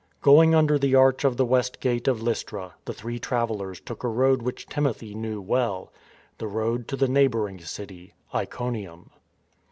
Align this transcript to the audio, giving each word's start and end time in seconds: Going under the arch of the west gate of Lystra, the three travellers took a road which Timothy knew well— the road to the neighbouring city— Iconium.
Going 0.23 0.55
under 0.55 0.79
the 0.79 0.95
arch 0.95 1.23
of 1.23 1.37
the 1.37 1.45
west 1.45 1.79
gate 1.79 2.07
of 2.07 2.23
Lystra, 2.23 2.73
the 2.85 2.91
three 2.95 3.19
travellers 3.19 3.79
took 3.79 4.03
a 4.03 4.07
road 4.07 4.41
which 4.41 4.65
Timothy 4.65 5.13
knew 5.13 5.39
well— 5.39 5.93
the 6.39 6.47
road 6.47 6.87
to 6.87 6.95
the 6.95 7.07
neighbouring 7.07 7.59
city— 7.61 8.15
Iconium. 8.43 9.11